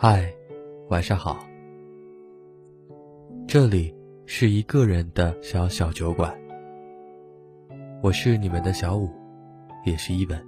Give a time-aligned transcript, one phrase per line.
[0.00, 0.32] 嗨，
[0.88, 1.36] 晚上好。
[3.48, 3.92] 这里
[4.26, 6.32] 是一个人的小小酒馆，
[8.00, 9.10] 我是你们的小五，
[9.84, 10.40] 也是一本。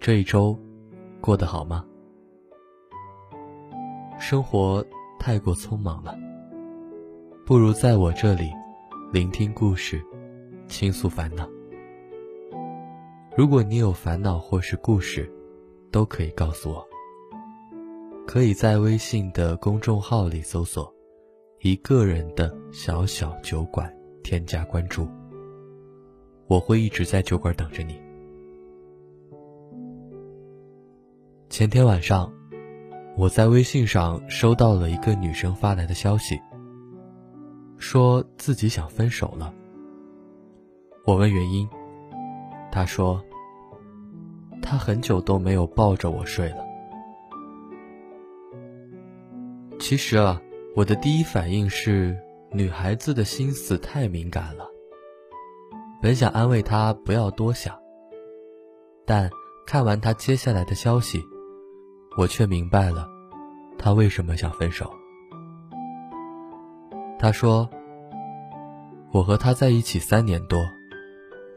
[0.00, 0.58] 这一周
[1.20, 1.84] 过得好吗？
[4.18, 4.82] 生活
[5.18, 6.18] 太过匆忙了，
[7.44, 8.50] 不如在我这里
[9.12, 10.02] 聆听故事，
[10.66, 11.46] 倾诉烦恼。
[13.40, 15.26] 如果你有烦恼或是故事，
[15.90, 16.86] 都可以告诉我。
[18.26, 20.94] 可以在微信的公众号里搜索
[21.62, 23.90] “一个人的小小酒馆”，
[24.22, 25.08] 添加关注。
[26.48, 27.98] 我会一直在酒馆等着你。
[31.48, 32.30] 前天晚上，
[33.16, 36.38] 我在微信上收到了一个女生发来的消息，
[37.78, 39.50] 说自己想分手了。
[41.06, 41.66] 我问原因，
[42.70, 43.18] 她说
[44.60, 46.64] ：“她很久都没有抱着我睡了。”
[49.80, 50.40] 其实啊，
[50.76, 52.16] 我的第一反应是，
[52.52, 54.66] 女孩子的心思太敏感了。
[56.02, 57.76] 本想安慰她不要多想，
[59.06, 59.30] 但
[59.66, 61.22] 看完她接下来的消息，
[62.16, 63.08] 我却明白了，
[63.78, 64.90] 她为什么想分手。
[67.18, 67.68] 她说
[69.12, 70.58] ：“我和他在一起三年多，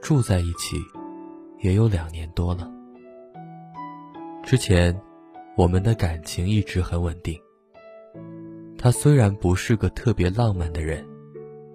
[0.01, 0.77] 住在一起
[1.59, 2.72] 也有两年多了。
[4.43, 4.93] 之前，
[5.55, 7.39] 我们的感情一直很稳定。”
[8.77, 11.03] 他虽然不是个特别浪漫的人，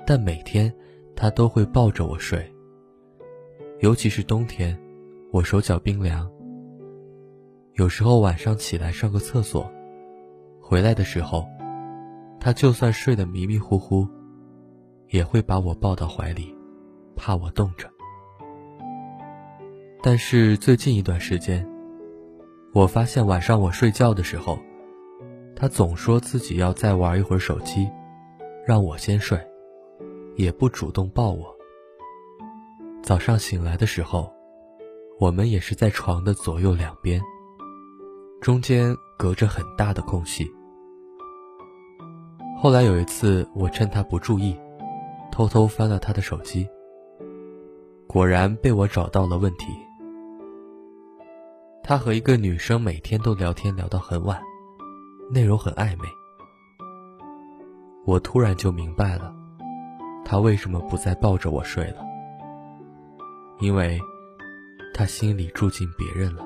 [0.06, 0.72] 但每天
[1.16, 2.46] 他都会抱着我睡。
[3.80, 4.78] 尤其是冬天，
[5.32, 6.30] 我手脚冰凉。
[7.72, 9.72] 有时候晚上起来上个厕所，
[10.60, 11.46] 回来的时候，
[12.38, 14.06] 他就算睡得迷迷糊糊，
[15.08, 16.54] 也会把我抱到怀里，
[17.16, 17.88] 怕我冻着。
[20.02, 21.66] 但是最近一段时间，
[22.72, 24.58] 我发现晚上我睡觉的时候。
[25.60, 27.90] 他总说自己要再玩一会儿手机，
[28.64, 29.36] 让我先睡，
[30.36, 31.52] 也不主动抱我。
[33.02, 34.32] 早上醒来的时候，
[35.18, 37.20] 我们也是在床的左右两边，
[38.40, 40.48] 中间隔着很大的空隙。
[42.56, 44.56] 后来有一次，我趁他不注意，
[45.32, 46.68] 偷偷翻了他的手机，
[48.06, 49.66] 果然被我找到了问题。
[51.88, 54.38] 他和一个女生每天都聊天聊到很晚。
[55.30, 56.06] 内容很暧昧，
[58.04, 59.34] 我突然就明白了，
[60.22, 62.04] 他为什么不再抱着我睡了。
[63.60, 63.98] 因为，
[64.92, 66.44] 他心里住进别人了。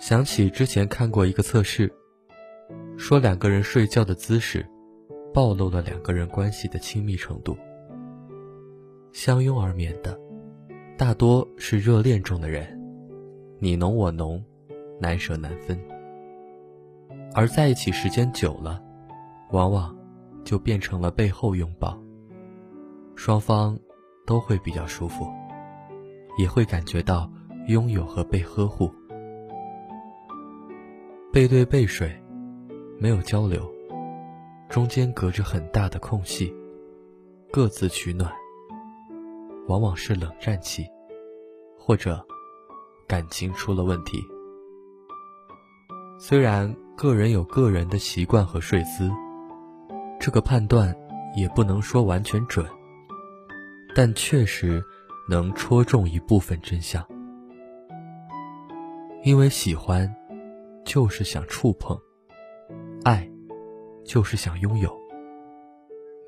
[0.00, 1.88] 想起之前看过一个测试，
[2.96, 4.68] 说两个人睡觉的姿势，
[5.32, 7.56] 暴露了两个人关系的亲密程度。
[9.12, 10.18] 相拥而眠的，
[10.98, 12.66] 大多是热恋中的人。
[13.60, 14.44] 你侬我侬，
[15.00, 15.80] 难舍难分。
[17.32, 18.82] 而在一起时间久了，
[19.52, 19.96] 往往
[20.44, 21.96] 就变成了背后拥抱。
[23.14, 23.78] 双方
[24.26, 25.24] 都会比较舒服，
[26.36, 27.30] 也会感觉到
[27.68, 28.92] 拥有和被呵护。
[31.32, 32.10] 背对背睡，
[32.98, 33.72] 没有交流，
[34.68, 36.52] 中间隔着很大的空隙，
[37.52, 38.32] 各自取暖，
[39.68, 40.84] 往往是冷战期，
[41.78, 42.20] 或者。
[43.06, 44.22] 感情出了问题。
[46.18, 49.10] 虽然个人有个人的习惯和睡姿，
[50.20, 50.94] 这个判断
[51.34, 52.66] 也不能说完全准，
[53.94, 54.84] 但确实
[55.26, 57.02] 能戳中一部分真相。
[59.24, 60.14] 因为喜欢，
[60.84, 61.96] 就是想触碰；
[63.04, 63.26] 爱，
[64.04, 64.94] 就是想拥有，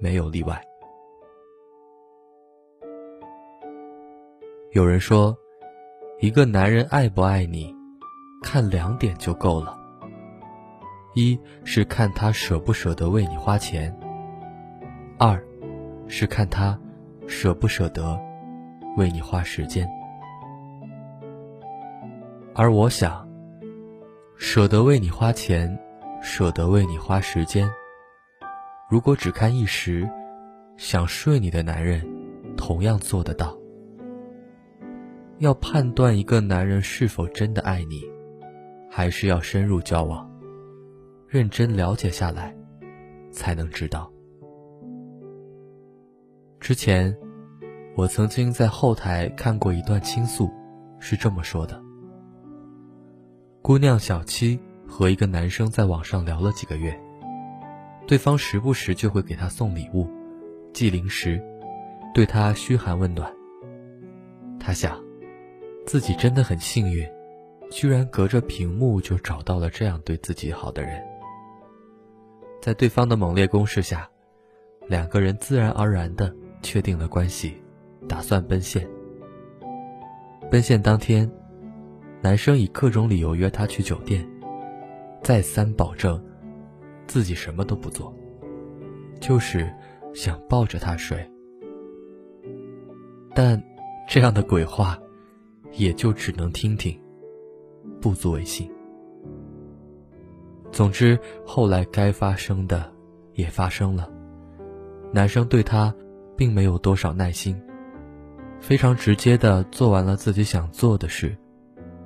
[0.01, 0.70] 没有例外。
[4.73, 5.37] 有人说。
[6.21, 7.75] 一个男人爱不爱你，
[8.43, 9.75] 看两点就够了。
[11.15, 13.99] 一是看他舍不舍得为你花钱，
[15.19, 15.43] 二，
[16.07, 16.79] 是看他
[17.27, 18.21] 舍不舍得
[18.99, 19.89] 为你花时间。
[22.55, 23.27] 而我想，
[24.37, 25.75] 舍得为你花钱，
[26.21, 27.67] 舍得为你花时间。
[28.91, 30.07] 如果只看一时，
[30.77, 32.07] 想睡你的男人，
[32.59, 33.57] 同样做得到。
[35.41, 38.03] 要判断一个男人是否真的爱你，
[38.91, 40.31] 还是要深入交往、
[41.27, 42.55] 认真了解下来，
[43.33, 44.13] 才能知道。
[46.61, 47.17] 之前，
[47.97, 50.51] 我曾经在后台看过一段倾诉，
[50.99, 51.83] 是这么说的：
[53.63, 56.95] 姑娘小七和一个男生在网上聊了几个月，
[58.07, 60.07] 对方时不时就会给她送礼物、
[60.75, 61.43] 寄零食，
[62.13, 63.33] 对她嘘寒问暖。
[64.59, 65.03] 她想，
[65.91, 67.05] 自己真的很幸运，
[67.69, 71.03] 居然隔着屏幕就找到了这样对自己好的人。
[72.63, 74.09] 在对方的猛烈攻势下，
[74.87, 76.33] 两个人自然而然的
[76.63, 77.61] 确定了关系，
[78.09, 78.89] 打算奔现。
[80.49, 81.29] 奔现当天，
[82.23, 84.25] 男生以各种理由约她去酒店，
[85.25, 86.25] 再三保证
[87.09, 88.15] 自己什么都不做，
[89.21, 89.69] 就是
[90.15, 91.29] 想抱着她睡。
[93.35, 93.61] 但
[94.09, 94.97] 这样的鬼话，
[95.73, 96.99] 也就只能听听，
[98.01, 98.71] 不足为信。
[100.73, 102.93] 总之，后来该发生的
[103.35, 104.09] 也发生了。
[105.13, 105.95] 男生对她
[106.37, 107.61] 并没有多少耐心，
[108.61, 111.37] 非常直接的做完了自己想做的事，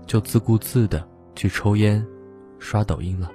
[0.06, 2.04] 就自顾自的去抽烟、
[2.58, 3.30] 刷抖音了，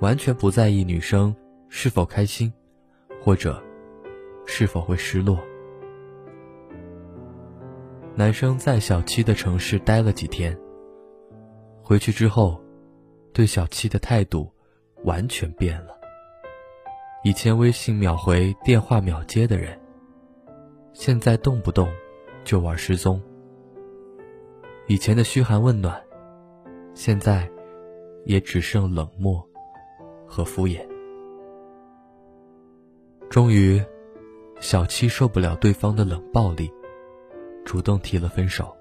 [0.00, 1.34] 完全不在意女生
[1.68, 2.52] 是否开心，
[3.20, 3.60] 或者
[4.46, 5.38] 是否会失落。
[8.16, 10.58] 男生在小七的城市待了几天，
[11.82, 12.60] 回去之后。
[13.32, 14.50] 对小七的态度
[15.04, 15.94] 完全变了。
[17.22, 19.78] 以前微信秒回、电话秒接的人，
[20.94, 21.86] 现在动不动
[22.44, 23.20] 就玩失踪。
[24.86, 26.02] 以前的嘘寒问暖，
[26.94, 27.46] 现在
[28.24, 29.46] 也只剩冷漠
[30.26, 30.80] 和敷衍。
[33.28, 33.84] 终于，
[34.60, 36.72] 小七受不了对方的冷暴力，
[37.66, 38.74] 主动提了分手。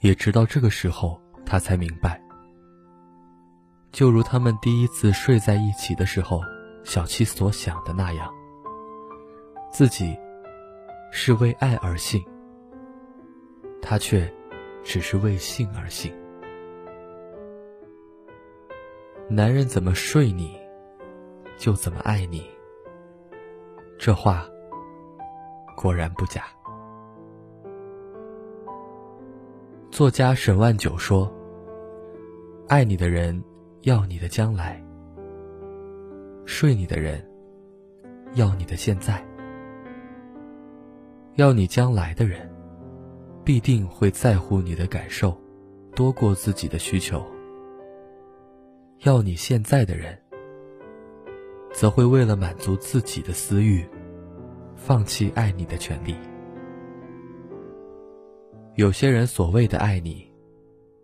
[0.00, 2.20] 也直到这个时候，他才明白。
[3.92, 6.40] 就如他们第一次睡在一起的时候，
[6.82, 8.32] 小七所想的那样，
[9.70, 10.18] 自己
[11.12, 12.24] 是为爱而性，
[13.82, 14.32] 他却
[14.82, 16.12] 只是为性而性。
[19.28, 20.58] 男人怎么睡你，
[21.58, 22.50] 就怎么爱你。
[23.98, 24.44] 这话
[25.76, 26.44] 果然不假。
[29.92, 31.30] 作家沈万九说
[32.66, 33.40] ：“爱你的人。”
[33.82, 34.80] 要你的将来，
[36.46, 37.20] 睡你的人，
[38.34, 39.20] 要你的现在，
[41.34, 42.48] 要你将来的人，
[43.44, 45.36] 必定会在乎你的感受，
[45.96, 47.26] 多过自己的需求。
[49.00, 50.16] 要你现在的人，
[51.72, 53.84] 则会为了满足自己的私欲，
[54.76, 56.14] 放弃爱你的权利。
[58.74, 60.26] 有些人所谓的爱你，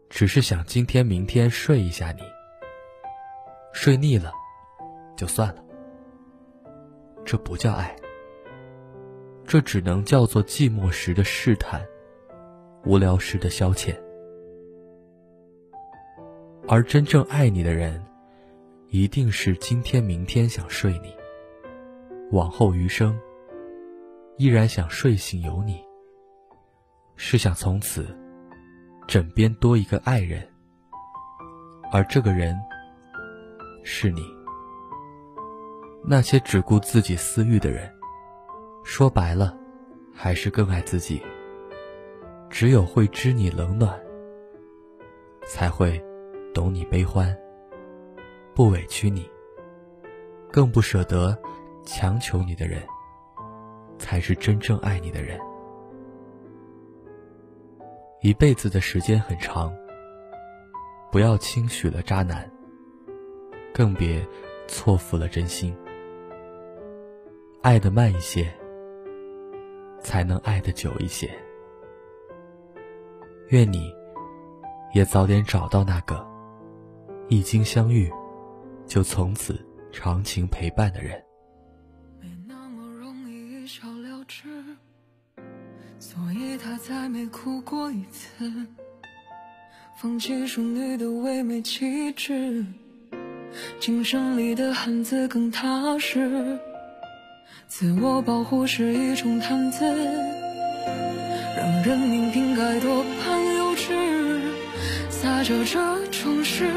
[0.09, 2.23] 只是想今天明天睡一下你。
[3.75, 4.33] 睡腻了，
[5.15, 5.63] 就算了。
[7.27, 7.95] 这不叫爱，
[9.45, 11.87] 这只能叫做寂寞时的试探，
[12.87, 13.95] 无聊时的消遣。
[16.67, 18.03] 而真正爱你的人，
[18.89, 21.15] 一定是今天、明天想睡你，
[22.33, 23.19] 往后余生，
[24.39, 25.85] 依然想睡醒有你，
[27.19, 28.07] 是想从此
[29.07, 30.49] 枕边多一个爱人，
[31.93, 32.59] 而这个人。
[33.91, 34.23] 是你。
[36.05, 37.91] 那些只顾自己私欲的人，
[38.85, 39.57] 说白了，
[40.15, 41.23] 还是更爱自己。
[42.51, 43.99] 只有会知你冷暖，
[45.47, 46.03] 才会
[46.53, 47.35] 懂你悲欢，
[48.55, 49.27] 不委屈你，
[50.53, 51.37] 更不舍得
[51.87, 52.83] 强求你的人，
[53.99, 55.41] 才是真正爱你的人。
[58.21, 59.73] 一辈子的时间很长，
[61.13, 62.51] 不要轻许了渣男。
[63.73, 64.27] 更别
[64.67, 65.77] 错付了真心，
[67.63, 68.53] 爱的慢一些，
[70.01, 71.31] 才能爱的久一些。
[73.51, 73.95] 愿你
[74.95, 76.27] 也早点找到那个
[77.29, 78.13] 一经相遇
[78.85, 81.23] 就从此长情陪伴的人。
[86.61, 88.51] 他再没哭过一次，
[89.97, 92.65] 放弃淑女的唯美气质。
[93.79, 96.59] 精神里的汉子更踏实，
[97.69, 99.85] 自我保护是一种谈资，
[101.57, 104.41] 让人明瓶盖多半幼稚，
[105.11, 106.69] 撒娇这种事，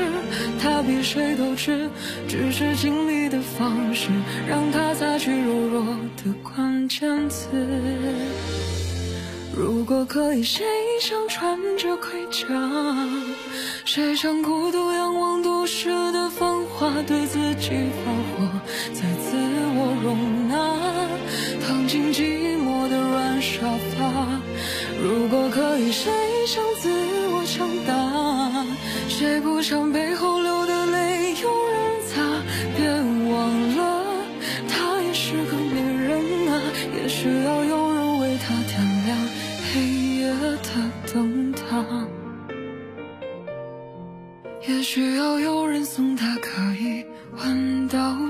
[0.59, 1.89] 他比谁都知，
[2.27, 4.09] 只是经历的方式，
[4.47, 5.83] 让他擦去柔弱
[6.23, 7.47] 的关键词。
[9.53, 10.65] 如果可以，谁
[11.01, 12.47] 想穿着盔甲？
[13.83, 17.69] 谁想孤独仰望都市的繁华，对自己
[18.03, 18.47] 发火，
[18.93, 19.35] 在自
[19.75, 20.55] 我容纳，
[21.67, 23.59] 躺进寂寞的软沙
[23.97, 24.39] 发。
[25.03, 26.11] 如果可以，谁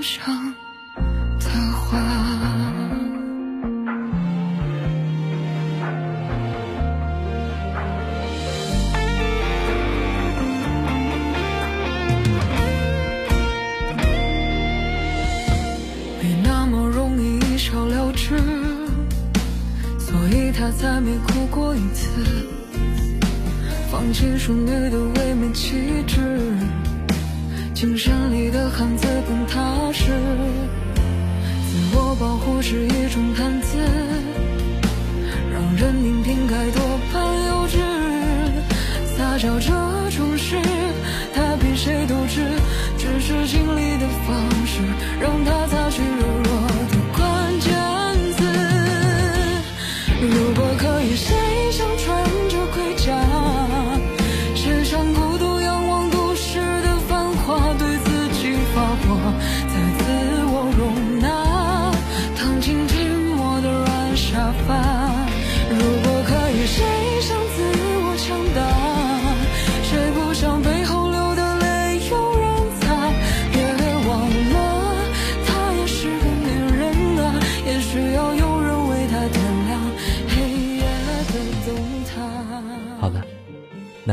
[0.01, 0.55] 伤
[1.39, 1.99] 的话
[16.19, 18.39] 没那么容易一笑了之
[19.99, 22.09] 所以他再没哭过一次
[23.91, 26.70] 放弃淑女的唯美气质。
[27.81, 30.11] 精神里的汉子更踏实。
[31.65, 33.75] 自我保护是一种谈资，
[35.51, 37.81] 让人拧瓶盖多半幼稚。
[39.17, 39.71] 撒娇这
[40.15, 40.61] 种事，
[41.33, 42.45] 他比谁都知，
[42.99, 44.77] 只是经历的方式，
[45.19, 45.65] 让他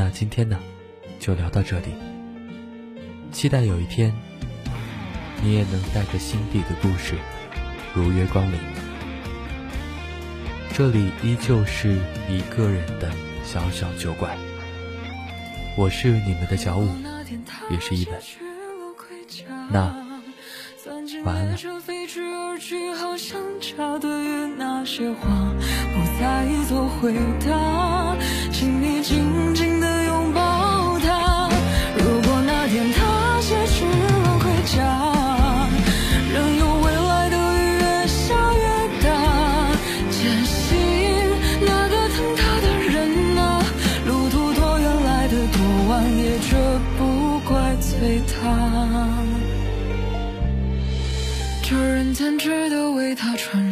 [0.01, 0.57] 那今天呢，
[1.19, 1.87] 就聊到这里。
[3.33, 4.15] 期待有一天，
[5.43, 7.17] 你也能带着心底的故事，
[7.93, 8.57] 如约光临。
[10.73, 13.11] 这里依旧是一个人的
[13.43, 14.39] 小小酒馆，
[15.77, 16.89] 我是你们的小五，
[17.69, 18.21] 也是一本。
[19.69, 19.93] 那
[21.25, 21.59] 晚安了。
[53.09, 53.68] 为他穿